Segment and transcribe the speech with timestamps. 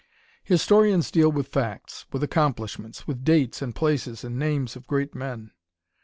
[0.43, 5.13] "Historians deal with facts, with accomplishments, with dates and places and the names of great
[5.13, 5.51] men.